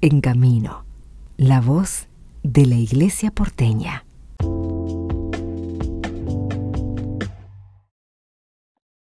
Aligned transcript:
En 0.00 0.20
Camino, 0.20 0.84
la 1.36 1.60
voz 1.60 2.08
de 2.44 2.66
la 2.66 2.76
Iglesia 2.76 3.32
porteña. 3.32 4.04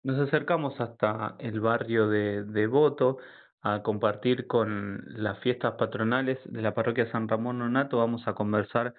Nos 0.04 0.20
acercamos 0.20 0.80
hasta 0.80 1.34
el 1.40 1.58
barrio 1.58 2.06
de 2.06 2.44
Devoto 2.44 3.18
a 3.60 3.82
compartir 3.82 4.46
con 4.46 5.02
las 5.08 5.40
fiestas 5.40 5.74
patronales 5.74 6.38
de 6.44 6.62
la 6.62 6.74
parroquia 6.74 7.10
San 7.10 7.26
Ramón 7.26 7.58
Nonato. 7.58 7.98
Vamos 7.98 8.28
a 8.28 8.34
conversar 8.34 8.94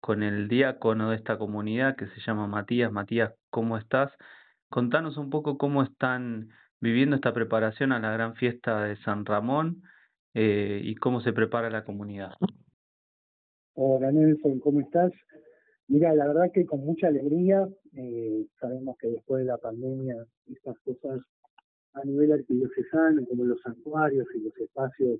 con 0.00 0.22
el 0.22 0.46
diácono 0.46 1.10
de 1.10 1.16
esta 1.16 1.36
comunidad 1.36 1.96
que 1.96 2.06
se 2.06 2.20
llama 2.20 2.46
Matías. 2.46 2.92
Matías, 2.92 3.34
¿cómo 3.50 3.76
estás? 3.76 4.12
Contanos 4.68 5.16
un 5.16 5.30
poco 5.30 5.58
cómo 5.58 5.82
están 5.82 6.50
viviendo 6.80 7.16
esta 7.16 7.34
preparación 7.34 7.90
a 7.90 7.98
la 7.98 8.12
gran 8.12 8.36
fiesta 8.36 8.84
de 8.84 8.94
San 8.98 9.24
Ramón 9.26 9.82
eh, 10.34 10.80
y 10.82 10.94
cómo 10.96 11.20
se 11.20 11.32
prepara 11.32 11.70
la 11.70 11.84
comunidad. 11.84 12.32
Hola 13.74 14.12
Nelson, 14.12 14.60
¿cómo 14.60 14.80
estás? 14.80 15.12
Mira, 15.88 16.14
la 16.14 16.26
verdad 16.28 16.52
que 16.52 16.66
con 16.66 16.84
mucha 16.84 17.08
alegría, 17.08 17.68
eh, 17.96 18.46
sabemos 18.60 18.96
que 18.98 19.08
después 19.08 19.40
de 19.40 19.50
la 19.50 19.58
pandemia 19.58 20.14
estas 20.46 20.78
cosas 20.80 21.20
a 21.94 22.04
nivel 22.04 22.32
arquidiocesano, 22.32 23.26
como 23.26 23.44
los 23.44 23.60
santuarios 23.62 24.26
y 24.34 24.40
los 24.40 24.56
espacios 24.56 25.18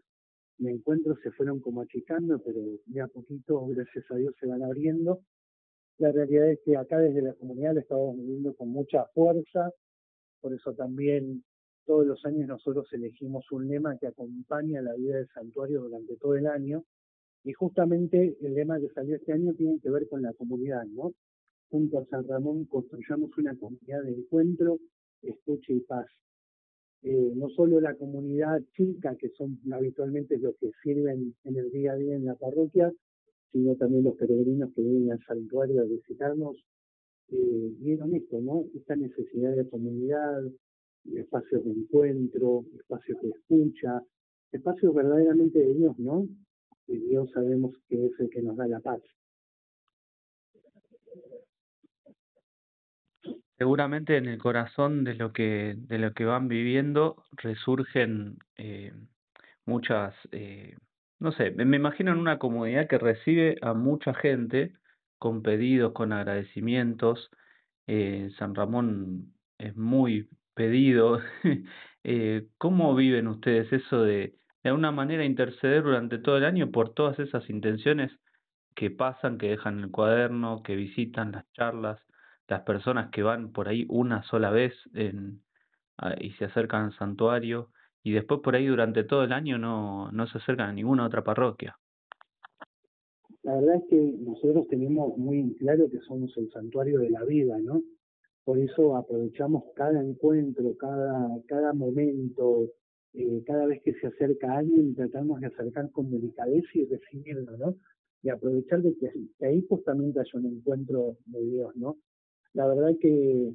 de 0.58 0.70
encuentro 0.70 1.16
se 1.22 1.32
fueron 1.32 1.60
como 1.60 1.80
achicando, 1.80 2.38
pero 2.38 2.60
ya 2.86 3.04
a 3.04 3.08
poquito, 3.08 3.66
gracias 3.66 4.04
a 4.10 4.16
Dios, 4.16 4.34
se 4.38 4.46
van 4.46 4.62
abriendo. 4.62 5.20
La 5.98 6.12
realidad 6.12 6.50
es 6.50 6.60
que 6.64 6.76
acá 6.76 6.98
desde 6.98 7.22
la 7.22 7.34
comunidad 7.34 7.74
lo 7.74 7.80
estamos 7.80 8.16
viviendo 8.16 8.54
con 8.54 8.68
mucha 8.68 9.06
fuerza, 9.06 9.70
por 10.40 10.54
eso 10.54 10.72
también 10.74 11.42
todos 11.86 12.06
los 12.06 12.24
años 12.24 12.48
nosotros 12.48 12.92
elegimos 12.92 13.50
un 13.52 13.68
lema 13.68 13.96
que 13.98 14.06
acompaña 14.06 14.82
la 14.82 14.94
vida 14.94 15.16
del 15.16 15.28
santuario 15.28 15.82
durante 15.82 16.16
todo 16.16 16.36
el 16.36 16.46
año, 16.46 16.84
y 17.44 17.52
justamente 17.52 18.36
el 18.40 18.54
lema 18.54 18.78
que 18.78 18.88
salió 18.90 19.16
este 19.16 19.32
año 19.32 19.54
tiene 19.54 19.80
que 19.80 19.90
ver 19.90 20.08
con 20.08 20.22
la 20.22 20.32
comunidad, 20.34 20.84
¿no? 20.86 21.12
Junto 21.70 21.98
a 21.98 22.06
San 22.06 22.26
Ramón 22.28 22.66
construyamos 22.66 23.30
una 23.38 23.56
comunidad 23.56 24.02
de 24.02 24.12
encuentro, 24.12 24.78
escucha 25.22 25.72
y 25.72 25.80
paz. 25.80 26.06
Eh, 27.02 27.32
no 27.34 27.48
solo 27.50 27.80
la 27.80 27.94
comunidad 27.94 28.60
chica, 28.76 29.16
que 29.16 29.30
son 29.30 29.58
habitualmente 29.72 30.36
los 30.38 30.54
que 30.56 30.70
sirven 30.82 31.34
en 31.44 31.56
el 31.56 31.70
día 31.70 31.92
a 31.92 31.96
día 31.96 32.14
en 32.14 32.26
la 32.26 32.34
parroquia, 32.34 32.92
sino 33.52 33.74
también 33.76 34.04
los 34.04 34.16
peregrinos 34.16 34.72
que 34.74 34.82
vienen 34.82 35.12
al 35.12 35.24
santuario 35.24 35.80
a 35.80 35.84
visitarnos, 35.84 36.56
eh, 37.28 37.72
vieron 37.78 38.14
esto, 38.14 38.40
¿no? 38.40 38.64
Esta 38.74 38.96
necesidad 38.96 39.56
de 39.56 39.68
comunidad, 39.68 40.42
espacios 41.04 41.64
de 41.64 41.72
encuentro, 41.72 42.64
espacios 42.78 43.20
de 43.22 43.30
escucha, 43.30 44.02
espacios 44.52 44.94
verdaderamente 44.94 45.58
de 45.58 45.74
Dios, 45.74 45.98
¿no? 45.98 46.26
Y 46.86 46.98
Dios 46.98 47.30
sabemos 47.32 47.74
que 47.88 48.06
es 48.06 48.12
el 48.18 48.30
que 48.30 48.42
nos 48.42 48.56
da 48.56 48.66
la 48.66 48.80
paz. 48.80 49.00
Seguramente 53.58 54.16
en 54.16 54.26
el 54.26 54.38
corazón 54.38 55.04
de 55.04 55.14
lo 55.14 55.32
que 55.32 55.74
de 55.76 55.98
lo 55.98 56.14
que 56.14 56.24
van 56.24 56.48
viviendo 56.48 57.22
resurgen 57.32 58.38
eh, 58.56 58.92
muchas, 59.66 60.14
eh, 60.32 60.76
no 61.18 61.30
sé, 61.32 61.50
me 61.50 61.76
imagino 61.76 62.12
en 62.12 62.18
una 62.18 62.38
comunidad 62.38 62.88
que 62.88 62.98
recibe 62.98 63.56
a 63.60 63.74
mucha 63.74 64.14
gente 64.14 64.72
con 65.18 65.42
pedidos, 65.42 65.92
con 65.92 66.12
agradecimientos. 66.12 67.30
Eh, 67.86 68.30
San 68.38 68.54
Ramón 68.54 69.34
es 69.58 69.76
muy 69.76 70.28
pedido. 70.60 71.20
eh, 72.04 72.46
¿Cómo 72.58 72.94
viven 72.94 73.28
ustedes 73.28 73.72
eso 73.72 74.02
de 74.02 74.34
de 74.62 74.70
alguna 74.70 74.92
manera 74.92 75.24
interceder 75.24 75.82
durante 75.82 76.18
todo 76.18 76.36
el 76.36 76.44
año 76.44 76.70
por 76.70 76.92
todas 76.92 77.18
esas 77.18 77.48
intenciones 77.48 78.12
que 78.74 78.90
pasan, 78.90 79.38
que 79.38 79.48
dejan 79.48 79.80
el 79.80 79.90
cuaderno, 79.90 80.62
que 80.62 80.76
visitan 80.76 81.32
las 81.32 81.50
charlas, 81.52 81.98
las 82.46 82.62
personas 82.62 83.10
que 83.10 83.22
van 83.22 83.52
por 83.52 83.68
ahí 83.68 83.86
una 83.88 84.22
sola 84.24 84.50
vez 84.50 84.74
en, 84.94 85.42
y 86.20 86.32
se 86.32 86.44
acercan 86.44 86.86
al 86.86 86.96
santuario 86.96 87.70
y 88.02 88.12
después 88.12 88.40
por 88.42 88.54
ahí 88.54 88.66
durante 88.66 89.04
todo 89.04 89.24
el 89.24 89.32
año 89.32 89.58
no, 89.58 90.10
no 90.12 90.26
se 90.26 90.38
acercan 90.38 90.70
a 90.70 90.72
ninguna 90.72 91.06
otra 91.06 91.24
parroquia? 91.24 91.76
La 93.42 93.54
verdad 93.54 93.76
es 93.76 93.84
que 93.88 94.14
nosotros 94.18 94.68
tenemos 94.68 95.16
muy 95.16 95.54
claro 95.58 95.90
que 95.90 96.00
somos 96.00 96.36
el 96.36 96.50
santuario 96.50 96.98
de 96.98 97.10
la 97.10 97.24
vida, 97.24 97.58
¿no? 97.58 97.80
Por 98.44 98.58
eso 98.58 98.96
aprovechamos 98.96 99.64
cada 99.74 100.02
encuentro, 100.02 100.76
cada, 100.78 101.28
cada 101.46 101.72
momento, 101.72 102.70
eh, 103.12 103.42
cada 103.46 103.66
vez 103.66 103.82
que 103.82 103.92
se 103.94 104.06
acerca 104.06 104.56
alguien, 104.56 104.94
tratamos 104.94 105.40
de 105.40 105.48
acercar 105.48 105.90
con 105.90 106.10
delicadeza 106.10 106.68
y 106.74 106.86
recibirlo, 106.86 107.56
¿no? 107.58 107.76
Y 108.22 108.30
aprovechar 108.30 108.82
de 108.82 108.96
que, 108.96 109.10
ahí 109.46 109.64
justamente 109.68 110.20
haya 110.20 110.30
un 110.34 110.46
encuentro 110.46 111.16
de 111.26 111.42
Dios, 111.42 111.76
¿no? 111.76 111.98
La 112.54 112.66
verdad 112.66 112.96
que 113.00 113.52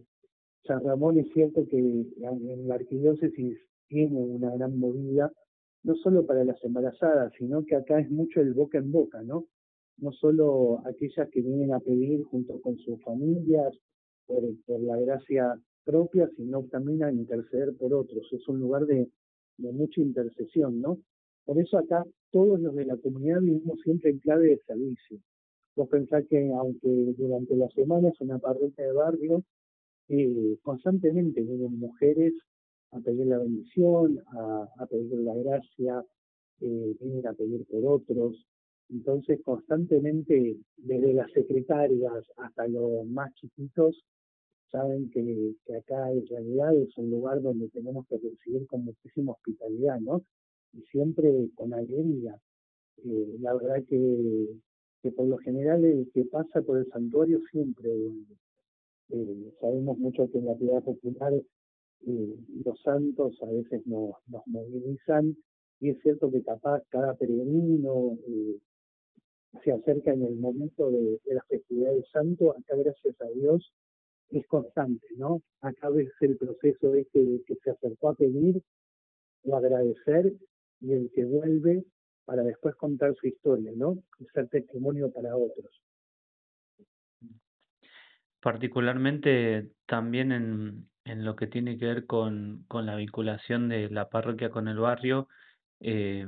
San 0.65 0.83
Ramón 0.83 1.19
es 1.19 1.27
cierto 1.33 1.67
que 1.67 1.77
en 1.77 2.67
la 2.67 2.75
arquidiócesis 2.75 3.57
tiene 3.87 4.23
una 4.23 4.51
gran 4.55 4.77
movida, 4.79 5.31
no 5.83 5.95
solo 5.95 6.25
para 6.25 6.43
las 6.43 6.63
embarazadas, 6.63 7.33
sino 7.37 7.65
que 7.65 7.75
acá 7.75 7.99
es 7.99 8.09
mucho 8.09 8.41
el 8.41 8.53
boca 8.53 8.77
en 8.77 8.91
boca, 8.91 9.21
¿no? 9.23 9.45
No 9.97 10.11
solo 10.11 10.81
aquellas 10.85 11.29
que 11.29 11.41
vienen 11.41 11.73
a 11.73 11.79
pedir 11.79 12.23
junto 12.23 12.59
con 12.61 12.77
sus 12.77 13.01
familias 13.03 13.73
por, 14.27 14.43
la 14.81 14.97
gracia 14.97 15.59
propia, 15.83 16.29
sino 16.35 16.63
también 16.63 17.03
a 17.03 17.11
interceder 17.11 17.75
por 17.75 17.93
otros. 17.93 18.27
Es 18.31 18.47
un 18.47 18.59
lugar 18.59 18.85
de, 18.85 19.07
de 19.57 19.71
mucha 19.71 20.01
intercesión, 20.01 20.81
¿no? 20.81 20.99
Por 21.45 21.59
eso 21.59 21.77
acá 21.77 22.03
todos 22.31 22.59
los 22.59 22.75
de 22.75 22.85
la 22.85 22.97
comunidad 22.97 23.41
vivimos 23.41 23.79
siempre 23.81 24.09
en 24.09 24.19
clave 24.19 24.47
de 24.47 24.57
servicio. 24.65 25.19
Vos 25.75 25.89
pensás 25.89 26.25
que 26.29 26.51
aunque 26.53 27.13
durante 27.17 27.55
las 27.55 27.71
semanas 27.73 28.13
una 28.19 28.39
parroquia 28.39 28.85
de 28.85 28.93
barrio, 28.93 29.43
eh, 30.07 30.57
constantemente 30.61 31.41
vienen 31.41 31.77
mujeres 31.77 32.33
a 32.91 32.99
pedir 32.99 33.27
la 33.27 33.39
bendición, 33.39 34.21
a, 34.79 34.85
pedir 34.85 35.19
la 35.19 35.35
gracia, 35.35 36.03
eh, 36.61 36.95
vienen 36.99 37.27
a 37.27 37.33
pedir 37.33 37.65
por 37.65 37.85
otros. 37.85 38.45
Entonces, 38.89 39.41
constantemente, 39.43 40.57
desde 40.77 41.13
las 41.13 41.31
secretarias 41.31 42.23
hasta 42.37 42.67
los 42.67 43.05
más 43.07 43.33
chiquitos, 43.35 44.03
saben 44.71 45.09
que, 45.09 45.55
acá 45.77 46.11
en 46.11 46.25
realidad 46.27 46.75
es 46.75 46.95
un 46.97 47.09
lugar 47.09 47.41
donde 47.41 47.69
tenemos 47.69 48.05
que 48.07 48.17
recibir 48.17 48.67
con 48.67 48.85
muchísima 48.85 49.33
hospitalidad, 49.33 49.99
¿no? 49.99 50.23
Y 50.73 50.81
siempre 50.91 51.49
con 51.55 51.73
alegría. 51.73 52.39
Eh, 53.03 53.37
la 53.39 53.53
verdad 53.53 53.83
que, 53.87 54.47
que 55.01 55.11
por 55.11 55.27
lo 55.27 55.37
general 55.37 55.83
el 55.83 56.09
que 56.13 56.25
pasa 56.25 56.61
por 56.61 56.77
el 56.77 56.87
santuario 56.87 57.39
siempre 57.51 57.91
eh, 59.09 59.53
sabemos 59.61 59.97
mucho 59.99 60.29
que 60.31 60.39
en 60.39 60.45
la 60.45 60.55
piedad 60.55 60.83
popular 60.83 61.33
eh, 61.33 62.35
los 62.63 62.81
santos 62.81 63.37
a 63.41 63.45
veces 63.45 63.85
nos, 63.85 64.15
nos 64.27 64.41
movilizan 64.47 65.37
y 65.79 65.89
es 65.89 66.01
cierto 66.01 66.31
que 66.31 66.41
capaz 66.41 66.81
cada 66.89 67.13
peregrino 67.15 68.17
eh, 68.27 68.57
se 69.63 69.71
acerca 69.71 70.11
en 70.11 70.23
el 70.23 70.35
momento 70.35 70.91
de, 70.91 71.19
de 71.23 71.33
la 71.33 71.43
festividad 71.43 71.91
del 71.91 72.05
santo, 72.11 72.51
acá 72.51 72.75
gracias 72.75 73.19
a 73.21 73.27
Dios 73.29 73.73
es 74.29 74.45
constante, 74.47 75.07
¿no? 75.17 75.41
Acá 75.61 75.89
ves 75.89 76.11
el 76.21 76.37
proceso 76.37 76.93
este 76.95 77.41
que 77.45 77.55
se 77.63 77.71
acercó 77.71 78.09
a 78.09 78.15
pedir 78.15 78.61
o 79.43 79.55
agradecer 79.55 80.33
y 80.81 80.93
el 80.93 81.11
que 81.13 81.25
vuelve 81.25 81.85
para 82.25 82.43
después 82.43 82.75
contar 82.75 83.15
su 83.15 83.27
historia, 83.27 83.71
¿no? 83.75 83.97
Y 84.19 84.25
ser 84.33 84.47
testimonio 84.49 85.11
para 85.11 85.35
otros. 85.35 85.81
Particularmente 88.41 89.71
también 89.85 90.31
en, 90.31 90.89
en 91.03 91.25
lo 91.25 91.35
que 91.35 91.47
tiene 91.47 91.77
que 91.77 91.85
ver 91.85 92.05
con, 92.05 92.65
con 92.67 92.85
la 92.85 92.95
vinculación 92.95 93.69
de 93.69 93.89
la 93.89 94.09
parroquia 94.09 94.49
con 94.49 94.67
el 94.67 94.77
barrio, 94.77 95.27
eh, 95.79 96.25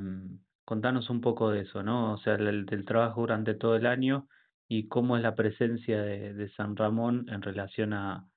contanos 0.68 1.10
un 1.10 1.22
poco 1.22 1.50
de 1.50 1.62
eso, 1.62 1.82
¿no? 1.82 2.12
O 2.16 2.18
sea, 2.18 2.36
el, 2.36 2.66
del 2.66 2.86
trabajo 2.86 3.22
durante 3.22 3.54
todo 3.54 3.78
el 3.78 3.86
año 3.86 4.28
y 4.68 4.90
cómo 4.90 5.16
es 5.16 5.24
la 5.24 5.34
presencia 5.34 6.02
de, 6.02 6.34
de 6.34 6.50
San 6.50 6.76
Ramón 6.76 7.26
en 7.30 7.42
relación 7.42 7.94
a, 7.94 8.28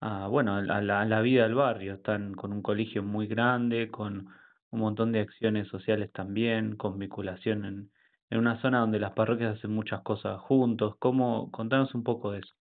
a 0.00 0.28
bueno, 0.28 0.54
a 0.54 0.62
la, 0.62 1.20
vida 1.20 1.42
del 1.42 1.56
barrio. 1.56 1.94
Están 1.94 2.34
con 2.34 2.52
un 2.52 2.62
colegio 2.62 3.02
muy 3.02 3.26
grande, 3.26 3.90
con 3.90 4.28
un 4.70 4.80
montón 4.80 5.10
de 5.10 5.18
acciones 5.18 5.66
sociales 5.66 6.12
también, 6.12 6.76
con 6.76 6.96
vinculación 6.96 7.64
en, 7.64 7.90
en 8.30 8.38
una 8.38 8.62
zona 8.62 8.78
donde 8.82 9.00
las 9.00 9.14
parroquias 9.14 9.58
hacen 9.58 9.72
muchas 9.72 10.00
cosas 10.02 10.40
juntos. 10.42 10.94
¿Cómo? 11.00 11.50
Contanos 11.50 11.92
un 11.96 12.04
poco 12.04 12.30
de 12.30 12.38
eso. 12.38 12.54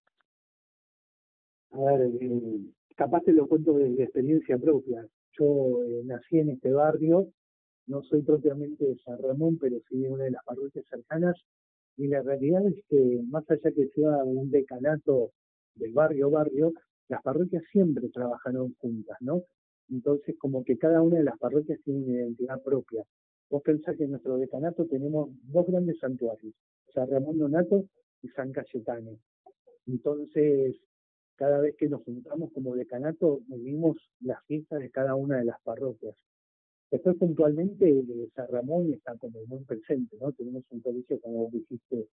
A 1.73 1.97
ver, 1.97 2.09
eh, 2.19 2.61
capaz 2.95 3.21
te 3.21 3.31
lo 3.31 3.47
cuento 3.47 3.73
de 3.73 3.93
experiencia 4.03 4.57
propia. 4.57 5.05
Yo 5.37 5.83
eh, 5.83 6.01
nací 6.05 6.39
en 6.39 6.49
este 6.49 6.71
barrio, 6.71 7.27
no 7.89 8.03
soy 8.03 8.21
propiamente 8.21 8.85
de 8.85 8.97
San 8.99 9.17
Ramón, 9.17 9.57
pero 9.59 9.79
sí 9.89 9.97
de 9.97 10.09
una 10.09 10.25
de 10.25 10.31
las 10.31 10.45
parroquias 10.45 10.85
cercanas, 10.89 11.35
y 11.97 12.07
la 12.07 12.21
realidad 12.21 12.65
es 12.67 12.81
que 12.87 13.21
más 13.27 13.43
allá 13.49 13.71
que 13.71 13.89
sea 13.89 14.23
un 14.23 14.49
decanato 14.51 15.31
del 15.75 15.91
barrio 15.91 16.29
barrio, 16.29 16.71
las 17.09 17.21
parroquias 17.23 17.63
siempre 17.71 18.07
trabajaron 18.09 18.75
juntas, 18.79 19.17
¿no? 19.21 19.43
Entonces 19.89 20.35
como 20.37 20.63
que 20.63 20.77
cada 20.77 21.01
una 21.01 21.17
de 21.17 21.23
las 21.23 21.37
parroquias 21.39 21.79
tiene 21.83 22.03
una 22.05 22.13
identidad 22.13 22.61
propia. 22.61 23.03
Vos 23.49 23.63
pensás 23.63 23.97
que 23.97 24.03
en 24.03 24.11
nuestro 24.11 24.37
decanato 24.37 24.85
tenemos 24.85 25.29
dos 25.43 25.65
grandes 25.65 25.97
santuarios, 25.99 26.53
San 26.93 27.09
Ramón 27.09 27.39
Donato 27.39 27.85
y 28.21 28.29
San 28.29 28.51
Cayetano. 28.51 29.17
Entonces, 29.87 30.75
cada 31.35 31.59
vez 31.59 31.75
que 31.75 31.89
nos 31.89 32.03
juntamos 32.03 32.51
como 32.53 32.75
decanato, 32.75 33.39
vivimos 33.47 33.97
las 34.21 34.43
fiestas 34.45 34.79
de 34.79 34.91
cada 34.91 35.15
una 35.15 35.37
de 35.37 35.45
las 35.45 35.59
parroquias. 35.61 36.15
Después, 36.91 37.17
puntualmente, 37.17 38.03
San 38.35 38.47
Ramón 38.47 38.91
está 38.93 39.15
como 39.17 39.45
muy 39.45 39.59
presente, 39.59 40.17
¿no? 40.19 40.31
Tenemos 40.31 40.63
un 40.71 40.79
colegio, 40.81 41.19
como 41.21 41.49
dijiste, 41.51 42.07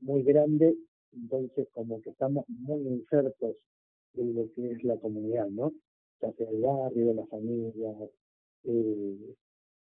muy 0.00 0.22
grande, 0.22 0.76
entonces 1.12 1.68
como 1.72 2.00
que 2.00 2.10
estamos 2.10 2.44
muy 2.48 2.86
insertos 2.88 3.56
en 4.14 4.34
lo 4.34 4.50
que 4.52 4.72
es 4.72 4.84
la 4.84 4.96
comunidad, 4.96 5.48
¿no? 5.48 5.72
Ya 6.22 6.32
sea 6.32 6.48
el 6.48 6.60
barrio, 6.60 7.12
la 7.14 7.26
familia, 7.26 7.94
eh, 8.64 9.34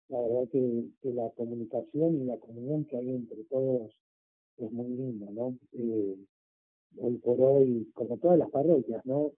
la 0.07 0.21
verdad 0.21 0.49
que, 0.49 0.89
la 1.03 1.29
comunicación 1.31 2.21
y 2.21 2.25
la 2.25 2.37
comunión 2.37 2.85
que 2.85 2.97
hay 2.97 3.09
entre 3.09 3.43
todos 3.45 3.91
es 4.57 4.71
muy 4.71 4.89
linda, 4.89 5.29
¿no? 5.31 5.57
Eh, 5.73 6.15
hoy 6.97 7.17
por 7.17 7.41
hoy, 7.41 7.89
como 7.93 8.17
todas 8.17 8.37
las 8.37 8.49
parroquias, 8.49 9.05
¿no? 9.05 9.31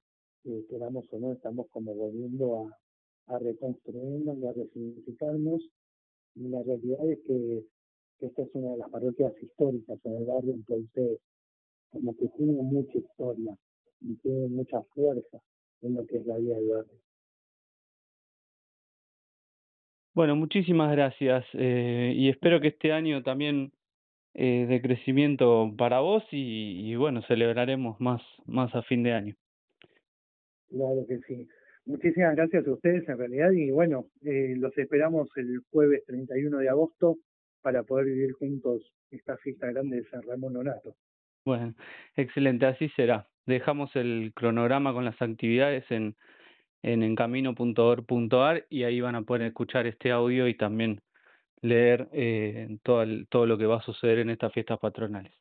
Eh, 0.45 0.65
queramos 0.69 1.05
o 1.11 1.19
no, 1.19 1.31
estamos 1.31 1.67
como 1.69 1.95
volviendo 1.95 2.57
a, 2.57 2.77
a 3.27 3.39
reconstruirnos 3.39 4.37
y 4.37 4.45
a 4.45 4.53
resignificarnos. 4.53 5.61
Y 6.35 6.47
la 6.49 6.63
realidad 6.63 7.09
es 7.09 7.19
que, 7.27 7.65
esta 8.19 8.41
es 8.41 8.49
una 8.53 8.71
de 8.71 8.77
las 8.77 8.89
parroquias 8.89 9.33
históricas 9.41 9.99
en 10.05 10.15
el 10.15 10.25
barrio, 10.25 10.53
entonces 10.53 11.19
como 11.91 12.15
que 12.15 12.27
tiene 12.29 12.53
mucha 12.53 12.97
historia 12.97 13.57
y 14.01 14.15
tiene 14.15 14.47
mucha 14.47 14.81
fuerza 14.95 15.41
en 15.81 15.95
lo 15.95 16.05
que 16.07 16.17
es 16.17 16.25
la 16.25 16.37
vida 16.37 16.55
del 16.55 16.69
barrio. 16.69 16.99
Bueno, 20.15 20.35
muchísimas 20.35 20.91
gracias 20.91 21.45
eh, 21.53 22.13
y 22.15 22.29
espero 22.29 22.61
que 22.61 22.69
este 22.69 22.91
año 22.91 23.23
también 23.23 23.73
eh, 24.35 24.65
de 24.67 24.81
crecimiento 24.81 25.73
para 25.77 25.99
vos 25.99 26.23
y, 26.31 26.95
bueno, 26.95 27.21
celebraremos 27.27 27.99
más, 27.99 28.21
más 28.45 28.73
a 28.73 28.81
fin 28.83 29.03
de 29.03 29.13
año. 29.13 29.35
Claro 30.69 31.05
que 31.07 31.19
sí. 31.27 31.47
Muchísimas 31.85 32.35
gracias 32.35 32.65
a 32.67 32.71
ustedes 32.71 33.07
en 33.09 33.17
realidad 33.17 33.51
y 33.51 33.71
bueno, 33.71 34.07
eh, 34.21 34.55
los 34.57 34.77
esperamos 34.77 35.29
el 35.35 35.59
jueves 35.71 36.03
31 36.05 36.59
de 36.59 36.69
agosto 36.69 37.17
para 37.61 37.83
poder 37.83 38.05
vivir 38.05 38.33
juntos 38.33 38.93
esta 39.11 39.37
fiesta 39.37 39.67
grande 39.71 39.97
de 39.97 40.09
San 40.09 40.21
Ramón 40.23 40.53
Donato. 40.53 40.95
Bueno, 41.45 41.73
excelente, 42.15 42.65
así 42.65 42.89
será. 42.89 43.27
Dejamos 43.45 43.93
el 43.95 44.31
cronograma 44.33 44.93
con 44.93 45.03
las 45.03 45.21
actividades 45.21 45.83
en 45.91 46.15
en 46.83 47.01
encamino.org.ar 47.01 48.67
y 48.69 48.83
ahí 48.83 49.01
van 49.01 49.15
a 49.15 49.23
poder 49.23 49.43
escuchar 49.43 49.87
este 49.87 50.11
audio 50.11 50.47
y 50.47 50.55
también 50.55 51.01
leer 51.61 52.09
eh, 52.11 52.77
todo, 52.83 53.05
todo 53.29 53.45
lo 53.45 53.57
que 53.57 53.65
va 53.65 53.77
a 53.77 53.81
suceder 53.81 54.19
en 54.19 54.29
estas 54.29 54.53
fiestas 54.53 54.79
patronales. 54.79 55.33